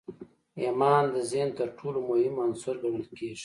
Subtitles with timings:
[0.61, 3.37] ايمان د ذهن تر ټولو مهم عنصر ګڼل کېږي.